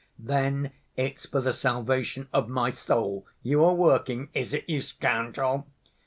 "Then 0.17 0.71
it's 0.97 1.27
for 1.27 1.41
the 1.41 1.53
salvation 1.53 2.27
of 2.33 2.49
my 2.49 2.71
soul 2.71 3.27
you 3.43 3.63
are 3.63 3.75
working, 3.75 4.29
is 4.33 4.51
it, 4.51 4.67
you 4.67 4.81
scoundrel?" 4.81 5.67